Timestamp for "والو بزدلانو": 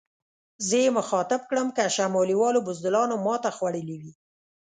2.37-3.15